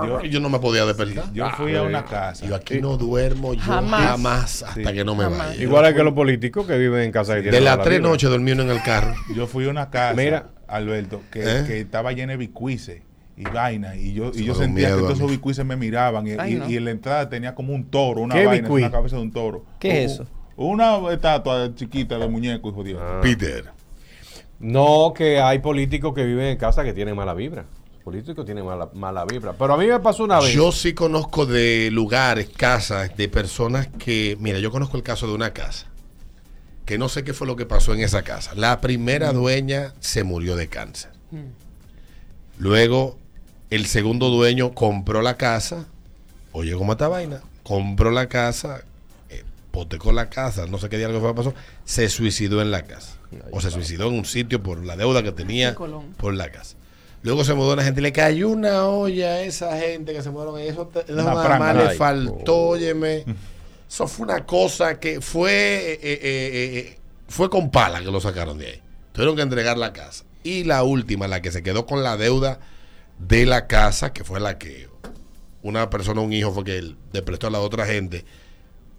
yo- 0.06 0.20
y 0.22 0.30
yo 0.30 0.40
no 0.40 0.48
me 0.48 0.58
podía 0.60 0.86
despertar. 0.86 1.30
yo 1.34 1.48
fui 1.50 1.76
a 1.76 1.82
una 1.82 2.04
casa. 2.06 2.44
Y 2.44 2.48
yo 2.48 2.54
aquí 2.54 2.80
no 2.80 2.96
duermo 2.96 3.52
yo 3.52 3.60
Jamás. 3.60 4.00
jamás, 4.02 4.62
hasta 4.62 4.74
Sí. 4.90 4.94
que 4.94 5.04
no 5.04 5.14
me 5.14 5.24
Jamás. 5.24 5.48
vaya. 5.50 5.62
Igual 5.62 5.84
es 5.86 5.94
que 5.94 6.02
los 6.02 6.14
políticos 6.14 6.66
que 6.66 6.78
viven 6.78 7.02
en 7.02 7.12
casa 7.12 7.34
que 7.42 7.50
De 7.50 7.60
las 7.60 7.82
tres 7.82 8.00
noches 8.00 8.30
dormí 8.30 8.52
uno 8.52 8.62
en 8.62 8.70
el 8.70 8.82
carro. 8.82 9.14
Yo 9.34 9.46
fui 9.46 9.66
a 9.66 9.70
una 9.70 9.90
casa, 9.90 10.14
Mira. 10.14 10.46
Alberto, 10.66 11.20
que, 11.30 11.42
¿Eh? 11.42 11.64
que 11.66 11.80
estaba 11.80 12.12
llena 12.12 12.32
de 12.32 12.38
bicuices 12.38 13.02
y 13.36 13.44
vainas. 13.44 13.96
Y 13.96 14.12
yo, 14.14 14.30
y 14.34 14.44
yo 14.44 14.54
sentía 14.54 14.86
miedo 14.88 14.96
que 14.98 15.02
todos 15.04 15.14
esos 15.18 15.30
mí. 15.30 15.36
bicuices 15.36 15.64
me 15.64 15.76
miraban. 15.76 16.26
Y, 16.26 16.32
Ay, 16.38 16.52
y- 16.52 16.56
no. 16.56 16.70
y 16.70 16.76
en 16.76 16.84
la 16.84 16.90
entrada 16.92 17.28
tenía 17.28 17.54
como 17.54 17.72
un 17.74 17.84
toro, 17.90 18.20
una 18.20 18.34
¿Qué 18.34 18.46
vaina, 18.46 18.62
bicuí? 18.68 18.82
una 18.82 18.90
cabeza 18.92 19.16
de 19.16 19.22
un 19.22 19.32
toro. 19.32 19.64
¿Qué 19.80 20.04
es 20.04 20.12
eso? 20.12 20.26
Una 20.56 20.98
estatua 21.12 21.74
chiquita 21.74 22.16
de 22.18 22.28
muñeco, 22.28 22.68
hijo 22.68 22.82
de 22.84 22.88
Dios. 22.90 23.02
Ah. 23.04 23.18
Peter. 23.22 23.72
No, 24.60 25.12
que 25.16 25.40
hay 25.40 25.58
políticos 25.58 26.14
que 26.14 26.24
viven 26.24 26.46
en 26.46 26.56
casa 26.56 26.84
que 26.84 26.92
tienen 26.92 27.16
mala 27.16 27.34
vibra. 27.34 27.64
Políticos 28.04 28.44
tienen 28.44 28.64
mala, 28.64 28.88
mala 28.94 29.24
vibra. 29.24 29.54
Pero 29.54 29.74
a 29.74 29.76
mí 29.78 29.86
me 29.86 29.98
pasó 29.98 30.24
una 30.24 30.38
vez. 30.38 30.52
Yo 30.52 30.70
sí 30.72 30.92
conozco 30.92 31.44
de 31.46 31.88
lugares, 31.90 32.50
casas, 32.50 33.16
de 33.16 33.28
personas 33.28 33.88
que, 33.98 34.36
mira, 34.40 34.58
yo 34.60 34.70
conozco 34.70 34.96
el 34.96 35.02
caso 35.02 35.26
de 35.26 35.34
una 35.34 35.52
casa, 35.52 35.86
que 36.84 36.98
no 36.98 37.08
sé 37.08 37.24
qué 37.24 37.32
fue 37.32 37.46
lo 37.46 37.56
que 37.56 37.64
pasó 37.66 37.94
en 37.94 38.00
esa 38.00 38.22
casa. 38.22 38.52
La 38.54 38.80
primera 38.80 39.32
dueña 39.32 39.94
se 40.00 40.22
murió 40.22 40.54
de 40.54 40.68
cáncer. 40.68 41.10
Luego, 42.58 43.18
el 43.74 43.86
segundo 43.86 44.30
dueño 44.30 44.72
compró 44.72 45.20
la 45.20 45.36
casa, 45.36 45.86
oye, 46.52 46.72
¿cómo 46.74 46.92
está 46.92 47.08
vaina? 47.08 47.42
Compró 47.62 48.10
la 48.10 48.28
casa, 48.28 48.84
eh, 49.28 49.42
hipotecó 49.68 50.12
la 50.12 50.30
casa, 50.30 50.66
no 50.66 50.78
sé 50.78 50.88
qué 50.88 50.96
día 50.96 51.08
lo 51.08 51.14
que 51.14 51.20
fue 51.20 51.34
pasó, 51.34 51.54
se 51.84 52.08
suicidó 52.08 52.62
en 52.62 52.70
la 52.70 52.82
casa. 52.82 53.16
O 53.50 53.60
se 53.60 53.72
suicidó 53.72 54.06
en 54.08 54.14
un 54.14 54.24
sitio 54.24 54.62
por 54.62 54.84
la 54.84 54.96
deuda 54.96 55.24
que 55.24 55.32
tenía 55.32 55.74
por 55.74 56.34
la 56.34 56.52
casa. 56.52 56.76
Luego 57.22 57.42
se 57.42 57.54
mudó 57.54 57.74
la 57.74 57.82
gente 57.82 58.00
y 58.00 58.02
le 58.04 58.12
cayó 58.12 58.48
una 58.48 58.86
olla 58.86 59.32
a 59.32 59.40
esa 59.40 59.76
gente 59.76 60.12
que 60.12 60.22
se 60.22 60.30
mudaron 60.30 60.56
ahí. 60.56 60.68
Eso, 60.68 60.88
le 61.08 61.94
faltó, 61.96 62.56
óyeme. 62.56 63.24
Eso 63.88 64.06
fue 64.06 64.26
una 64.26 64.46
cosa 64.46 65.00
que 65.00 65.20
fue, 65.20 65.94
eh, 65.94 65.98
eh, 66.02 66.98
fue 67.26 67.50
con 67.50 67.70
pala 67.70 68.00
que 68.00 68.12
lo 68.12 68.20
sacaron 68.20 68.58
de 68.58 68.66
ahí. 68.66 68.82
Tuvieron 69.12 69.34
que 69.34 69.42
entregar 69.42 69.78
la 69.78 69.92
casa. 69.92 70.24
Y 70.44 70.62
la 70.62 70.84
última, 70.84 71.26
la 71.26 71.42
que 71.42 71.50
se 71.50 71.64
quedó 71.64 71.86
con 71.86 72.04
la 72.04 72.16
deuda 72.16 72.60
de 73.18 73.46
la 73.46 73.66
casa, 73.66 74.12
que 74.12 74.24
fue 74.24 74.40
la 74.40 74.58
que 74.58 74.88
una 75.62 75.88
persona, 75.90 76.20
un 76.20 76.32
hijo, 76.32 76.52
fue 76.52 76.64
que 76.64 76.78
él 76.78 76.96
le 77.12 77.22
prestó 77.22 77.46
a 77.46 77.50
la 77.50 77.60
otra 77.60 77.86
gente. 77.86 78.24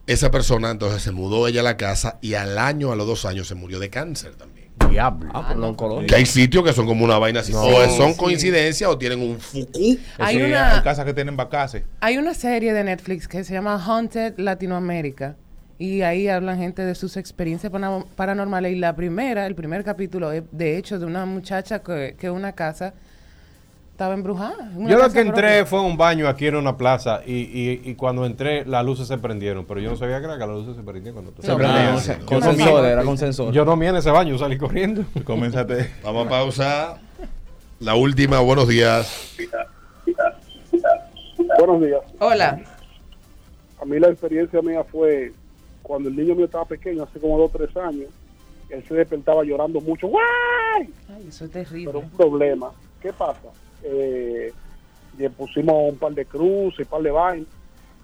Esa 0.07 0.29
persona 0.31 0.69
entonces 0.71 1.01
se 1.01 1.11
mudó 1.11 1.47
ella 1.47 1.61
a 1.61 1.63
la 1.63 1.77
casa 1.77 2.17
y 2.21 2.35
al 2.35 2.57
año, 2.57 2.91
a 2.91 2.95
los 2.95 3.07
dos 3.07 3.25
años, 3.25 3.47
se 3.47 3.55
murió 3.55 3.79
de 3.79 3.89
cáncer 3.89 4.35
también. 4.35 4.65
Diablo. 4.89 5.31
Ah, 5.33 5.47
por 5.47 5.57
la 5.57 5.67
oncología. 5.67 6.07
Que 6.07 6.15
hay 6.15 6.25
sitios 6.25 6.63
que 6.63 6.73
son 6.73 6.85
como 6.85 7.05
una 7.05 7.17
vaina 7.17 7.39
así. 7.39 7.51
No. 7.53 7.63
o 7.63 7.89
son 7.89 8.11
Sí. 8.13 8.17
coincidencias 8.19 8.89
o 8.89 8.97
tienen 8.97 9.19
un 9.21 9.39
fuku. 9.39 9.97
Hay 10.19 10.41
una- 10.41 10.75
hay 10.77 10.81
casas 10.83 11.05
que 11.05 11.13
tienen 11.13 11.35
vacaces. 11.37 11.83
Hay 12.01 12.17
una 12.17 12.33
serie 12.33 12.73
de 12.73 12.83
Netflix 12.83 13.27
que 13.27 13.43
se 13.43 13.53
llama 13.53 13.81
Haunted 13.83 14.33
Latinoamérica 14.37 15.37
y 15.79 16.01
ahí 16.01 16.27
hablan 16.27 16.57
gente 16.59 16.83
de 16.83 16.93
sus 16.93 17.17
experiencias 17.17 17.71
paranormales 18.15 18.73
y 18.73 18.75
la 18.75 18.95
primera, 18.95 19.45
el 19.47 19.55
primer 19.55 19.83
capítulo 19.83 20.31
es 20.31 20.43
de 20.51 20.77
hecho 20.77 20.99
de 20.99 21.05
una 21.05 21.25
muchacha 21.25 21.79
que, 21.81 22.15
que 22.19 22.29
una 22.29 22.51
casa 22.53 22.93
estaba 23.95 24.13
embrujada. 24.13 24.69
Una 24.75 24.89
Yo 24.89 24.97
lo 24.97 25.09
que 25.09 25.21
entré 25.21 25.41
propia. 25.59 25.65
fue 25.67 25.79
a 25.79 25.81
un 25.83 25.95
baño 25.95 26.27
aquí 26.27 26.47
en 26.47 26.57
una 26.57 26.75
plaza 26.75 27.21
y, 27.25 27.31
y, 27.33 27.81
y 27.85 27.95
cuando 27.95 28.25
entré 28.25 28.65
las 28.65 28.83
luces 28.83 29.07
se 29.07 29.17
prendieron, 29.17 29.63
pero 29.65 29.79
yo 29.79 29.89
no 29.89 29.95
sabía 29.95 30.19
que 30.19 30.25
era 30.25 30.33
que 30.33 30.39
las 30.41 30.49
luces 30.49 30.75
se 30.75 30.83
prendían 30.83 31.13
cuando 31.13 31.31
tú 31.31 31.41
Se 31.41 31.47
No, 31.47 32.25
con 32.25 32.41
sensor, 32.43 32.81
no. 32.81 32.85
era 32.85 33.03
con 33.03 33.17
sensor. 33.17 33.53
Yo 33.53 33.63
no 33.63 33.77
vi 33.77 33.87
en 33.87 33.95
ese 33.95 34.11
baño, 34.11 34.37
salí 34.37 34.57
corriendo. 34.57 35.05
Coménzate. 35.23 35.91
Vamos 36.03 36.27
a 36.27 36.29
pausar. 36.29 36.97
La 37.79 37.95
última, 37.95 38.41
buenos 38.41 38.67
días. 38.67 39.37
Buenos 41.57 41.81
días. 41.81 42.01
Hola. 42.19 42.59
A 43.81 43.85
mí 43.85 43.97
la 43.97 44.09
experiencia 44.09 44.61
mía 44.61 44.83
fue 44.83 45.31
cuando 45.81 46.09
el 46.09 46.17
niño 46.17 46.35
mío 46.35 46.45
estaba 46.45 46.65
pequeño, 46.65 47.03
hace 47.03 47.17
como 47.19 47.37
dos 47.37 47.49
o 47.53 47.57
tres 47.57 47.77
años, 47.77 48.09
él 48.69 48.83
se 48.85 48.93
despertaba 48.93 49.43
llorando 49.45 49.79
mucho. 49.79 50.07
¡Guay! 50.07 50.89
Ay, 51.15 51.25
eso 51.29 51.45
es 51.45 51.51
terrible. 51.51 51.85
Pero 51.93 51.99
un 51.99 52.09
problema. 52.09 52.71
¿Qué 53.01 53.13
pasa? 53.13 53.39
Eh, 53.85 54.51
le 55.17 55.29
pusimos 55.29 55.93
un 55.93 55.97
par 55.97 56.13
de 56.13 56.25
cruces, 56.25 56.79
un 56.79 56.85
par 56.85 57.01
de 57.01 57.11
vainas. 57.11 57.47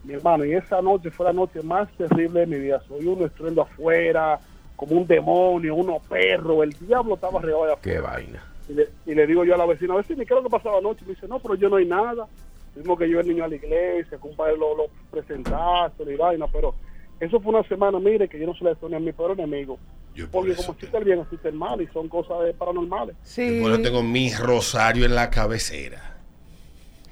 Mi 0.04 0.14
hermano, 0.14 0.46
y 0.46 0.54
esa 0.54 0.82
noche 0.82 1.12
fue 1.12 1.26
la 1.26 1.34
noche 1.34 1.62
más 1.62 1.90
terrible 1.98 2.42
de 2.42 2.48
mi 2.48 2.60
vida. 2.60 2.82
Soy 2.88 3.06
uno 3.06 3.26
estruendo 3.26 3.62
afuera, 3.62 4.40
como 4.76 4.96
un 4.96 5.06
demonio, 5.06 5.76
uno 5.76 6.00
perro. 6.08 6.64
El 6.64 6.72
diablo 6.72 7.16
estaba 7.16 7.40
arriba 7.40 7.68
de 7.68 7.74
afuera. 7.74 7.82
Qué 7.82 8.00
vaina. 8.00 8.44
Y 8.70 8.74
le, 8.74 8.90
y 9.06 9.14
le 9.14 9.28
digo 9.28 9.44
yo 9.44 9.54
a 9.54 9.58
la 9.58 9.66
vecina, 9.66 9.96
vecina, 9.96 10.24
¿qué 10.26 10.34
es 10.34 10.38
lo 10.38 10.44
que 10.44 10.50
pasaba 10.50 10.78
anoche? 10.78 11.06
Me 11.06 11.14
dice, 11.14 11.28
no, 11.28 11.40
pero 11.40 11.56
yo 11.56 11.70
no 11.70 11.76
hay 11.76 11.86
nada. 11.86 12.28
Mismo 12.76 12.98
que 12.98 13.10
yo 13.10 13.20
el 13.20 13.28
niño 13.28 13.44
a 13.44 13.48
la 13.48 13.56
iglesia, 13.56 14.18
que 14.18 14.28
un 14.28 14.36
padre 14.36 14.58
lo, 14.58 14.76
lo 14.76 14.86
presentaste 15.12 16.04
y 16.12 16.16
vaina, 16.16 16.48
pero 16.48 16.74
eso 17.20 17.40
fue 17.40 17.54
una 17.54 17.68
semana, 17.68 18.00
mire, 18.00 18.28
que 18.28 18.40
yo 18.40 18.48
no 18.48 18.56
se 18.56 18.64
le 18.64 18.72
deseo 18.72 18.96
a 18.96 19.00
mi 19.00 19.12
peor 19.12 19.32
enemigo. 19.32 19.78
Yo 20.16 20.30
por 20.30 20.46
Porque 20.46 20.56
como 20.56 20.74
existe 20.74 20.98
el 20.98 21.04
bien, 21.04 21.20
existe 21.20 21.50
el 21.50 21.56
mal, 21.56 21.82
y 21.82 21.88
son 21.88 22.10
cosas 22.10 22.44
de 22.44 22.54
paranormales. 22.54 23.16
Sí. 23.24 23.58
Yo 23.58 23.64
por 23.64 23.72
eso 23.72 23.82
tengo 23.82 24.04
mi 24.04 24.34
rosario 24.34 25.06
en 25.06 25.16
la 25.16 25.30
cabecera. 25.30 26.18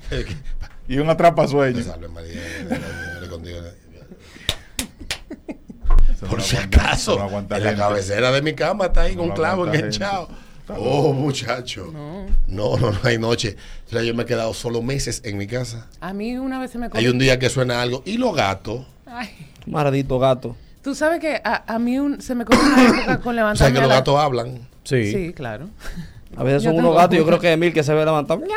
Y 0.89 0.97
un 0.97 1.07
atrapasueño. 1.07 1.77
Me 1.77 1.83
salve 1.83 2.07
María, 2.07 2.41
Señor 2.67 3.23
es 3.23 3.29
contigo. 3.29 3.59
Eso 6.09 6.25
Por 6.25 6.39
no 6.39 6.43
si 6.43 6.57
acaso, 6.57 7.15
no 7.15 7.55
en 7.55 7.63
la 7.63 7.75
cabecera 7.75 8.31
de 8.31 8.41
mi 8.41 8.55
cama 8.55 8.87
está 8.87 9.01
ahí 9.01 9.15
No 9.15 9.21
con 9.21 9.29
un 9.29 9.35
clavo 9.35 9.67
enganchado. 9.67 10.29
Oh, 10.67 11.13
muchacho. 11.13 11.91
No. 11.93 12.25
no, 12.47 12.91
no, 12.91 12.99
hay 13.03 13.19
noche. 13.19 13.55
O 13.85 13.89
sea, 13.89 14.03
yo 14.03 14.15
me 14.15 14.23
he 14.23 14.25
quedado 14.25 14.53
solo 14.53 14.81
meses 14.81 15.21
en 15.25 15.37
mi 15.37 15.45
casa. 15.45 15.87
A 16.01 16.11
mí 16.13 16.37
una 16.37 16.59
vez 16.59 16.71
se 16.71 16.79
me 16.79 16.89
Hay 16.91 17.07
un 17.07 17.19
día 17.19 17.37
que 17.37 17.49
suena 17.49 17.81
algo. 17.81 18.01
¿Y 18.05 18.17
los 18.17 18.35
gatos? 18.35 18.85
Ay. 19.05 19.29
Maldito 19.65 20.17
gato. 20.17 20.55
Tú 20.81 20.95
sabes 20.95 21.19
que 21.19 21.41
a, 21.43 21.63
a 21.73 21.79
mí 21.79 21.99
un- 21.99 22.21
se 22.21 22.35
me 22.35 22.45
cogió 22.45 22.61
una 22.63 22.85
época 22.87 23.19
con 23.19 23.31
O 23.33 23.33
levantarme 23.33 23.57
sea, 23.57 23.71
que 23.71 23.77
a 23.77 23.81
los 23.81 23.89
la- 23.89 23.95
gatos 23.95 24.17
hablan. 24.19 24.59
Sí. 24.83 25.11
Sí, 25.11 25.33
claro. 25.33 25.67
A 26.37 26.43
veces 26.43 26.63
son 26.63 26.75
unos 26.77 26.95
gatos, 26.95 27.17
yo 27.17 27.25
creo 27.25 27.39
que 27.39 27.51
Emil 27.51 27.73
que 27.73 27.83
se 27.83 27.93
ve 27.93 28.05
levantado. 28.05 28.39
Digo, 28.39 28.53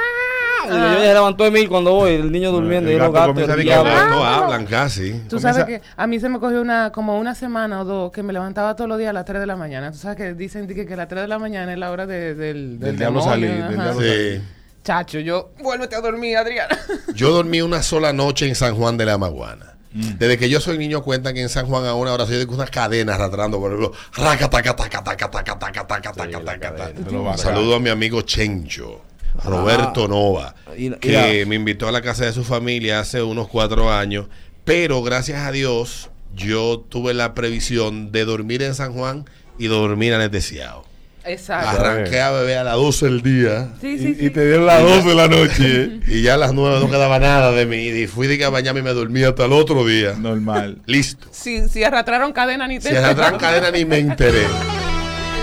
Yo 0.69 0.76
ya 0.95 1.00
se 1.00 1.14
levantó 1.14 1.45
Emil 1.45 1.69
cuando 1.69 1.93
voy, 1.95 2.12
el 2.12 2.31
niño 2.31 2.52
durmiendo 2.52 2.88
el 2.91 2.97
y 2.97 2.99
los 2.99 3.12
gato 3.12 3.35
gatos. 3.35 3.49
a 3.50 3.57
diablo. 3.57 3.91
gatos 3.93 4.25
hablan 4.25 4.67
casi. 4.67 5.21
Tú 5.29 5.41
sabes 5.41 5.64
que 5.64 5.81
a 5.97 6.07
mí 6.07 6.21
se 6.21 6.29
me 6.29 6.38
cogió 6.38 6.61
una 6.61 6.93
como 6.93 7.19
una 7.19 7.35
semana 7.35 7.81
o 7.81 7.85
dos 7.85 8.12
que 8.12 8.23
me 8.23 8.33
levantaba 8.33 8.76
todos 8.76 8.88
los 8.88 8.99
días 8.99 9.11
a 9.11 9.12
las 9.12 9.25
3 9.25 9.41
de 9.41 9.47
la 9.47 9.57
mañana. 9.57 9.91
Tú 9.91 9.99
sabes 9.99 10.17
que 10.17 10.35
dicen 10.35 10.69
que, 10.69 10.87
que 10.87 10.95
las 10.97 11.09
3 11.09 11.23
de 11.23 11.29
la 11.29 11.38
mañana 11.41 11.73
es 11.73 11.79
la 11.79 11.91
hora 11.91 12.07
de- 12.07 12.35
del, 12.37 12.79
Del 12.79 12.97
diablo 12.97 13.21
salir, 13.23 13.50
del 13.50 13.75
diablo 13.75 14.00
Sí. 14.00 14.41
Chacho, 14.85 15.19
yo 15.21 15.50
vuélvete 15.62 15.97
a 15.97 16.00
dormir, 16.00 16.37
Adriana. 16.37 16.76
Yo 17.14 17.31
dormí 17.33 17.61
una 17.62 17.83
sola 17.83 18.12
noche 18.12 18.47
en 18.49 18.55
San 18.55 18.75
Juan 18.76 18.97
de 18.97 19.07
la 19.07 19.17
Maguana. 19.19 19.72
Desde 19.94 20.38
que 20.38 20.49
yo 20.49 20.61
soy 20.61 20.78
niño 20.78 21.02
cuentan 21.02 21.34
que 21.34 21.42
en 21.42 21.49
San 21.49 21.66
Juan 21.66 21.84
a 21.84 21.94
una 21.94 22.12
hora 22.12 22.26
se 22.26 22.34
oye 22.37 22.44
una 22.46 22.66
cadena 22.66 23.14
arrastrando 23.14 23.58
por 23.61 23.72
el. 23.72 23.88
Raca, 24.14 24.49
taca, 24.49 24.75
taca, 24.75 25.02
taca, 25.04 25.30
taca, 25.30 25.58
taca, 25.58 25.87
taca, 25.87 26.12
taca, 26.12 26.40
taca. 26.44 26.92
Saludo 27.37 27.75
a 27.76 27.80
mi 27.80 27.90
amigo 27.90 28.22
Chencho, 28.22 29.02
Roberto 29.44 30.08
Nova, 30.08 30.54
Y- 30.76 30.87
y 30.87 30.90
que 30.92 31.12
la- 31.40 31.46
me 31.46 31.56
invitó 31.56 31.88
a 31.88 31.92
la 31.92 32.00
casa 32.02 32.25
de 32.25 32.32
su 32.32 32.44
familia 32.44 33.00
hace 33.00 33.22
unos 33.22 33.49
cuatro 33.49 33.92
años. 33.92 34.26
Pero 34.64 35.02
gracias 35.02 35.40
a 35.46 35.52
Dios, 35.52 36.11
yo 36.34 36.84
tuve 36.88 37.14
la 37.14 37.34
previsión 37.34 38.12
de 38.12 38.25
dormir 38.25 38.62
en 38.62 38.75
San 38.75 38.92
Juan 38.94 39.26
y 39.58 39.66
dormir 39.66 40.14
anestesiado. 40.14 40.84
Exacto. 41.25 41.69
Arranqué 41.81 42.21
a 42.21 42.31
beber 42.33 42.59
a 42.59 42.64
las 42.64 42.75
12 42.75 43.07
del 43.07 43.23
día. 43.23 43.69
Sí, 43.81 43.99
sí, 43.99 44.09
Y, 44.09 44.14
sí. 44.14 44.26
y 44.26 44.31
te 44.31 44.45
dieron 44.47 44.67
las 44.67 44.83
12 44.83 45.09
de 45.09 45.14
la 45.14 45.29
noche. 45.29 46.00
Y 46.07 46.23
ya 46.23 46.35
a 46.35 46.37
las 46.37 46.52
9 46.52 46.81
no 46.81 46.91
quedaba 46.91 47.19
nada 47.19 47.52
de 47.52 47.64
mí. 47.67 47.76
Y 47.88 48.07
fui 48.07 48.26
de 48.26 48.37
que 48.38 48.45
a 48.45 48.49
bañarme 48.50 48.81
y 48.81 48.83
me 48.83 48.91
dormí 48.93 49.23
hasta 49.23 49.45
el 49.45 49.52
otro 49.52 49.85
día. 49.87 50.14
Normal. 50.19 50.79
Listo. 50.87 51.29
Si, 51.31 51.69
si 51.69 51.85
arrastraron 51.85 52.33
cadena 52.33 52.67
ni 52.67 52.79
te 52.81 52.91
Si 52.91 52.97
arrastran 52.97 53.38
cadena 53.38 53.71
ni 53.71 53.85
me 53.85 53.99
enteré. 53.99 54.43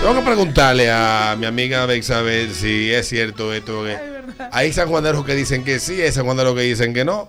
Tengo 0.02 0.14
que 0.14 0.22
preguntarle 0.22 0.90
a 0.90 1.36
mi 1.38 1.46
amiga 1.46 1.84
Bexabel 1.86 2.52
si 2.54 2.90
es 2.92 3.08
cierto 3.08 3.52
esto. 3.52 3.84
que- 3.84 3.98
hay 4.52 4.72
sanjuaneros 4.72 5.24
que 5.26 5.34
dicen 5.34 5.64
que 5.64 5.78
sí, 5.78 6.00
hay 6.00 6.12
sanjuaneros 6.12 6.54
que 6.54 6.62
dicen 6.62 6.94
que 6.94 7.04
no. 7.04 7.28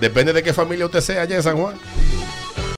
Depende 0.00 0.32
de 0.32 0.42
qué 0.42 0.52
familia 0.52 0.86
usted 0.86 1.00
sea 1.00 1.22
allá 1.22 1.36
en 1.36 1.42
San 1.42 1.56
Juan. 1.56 1.74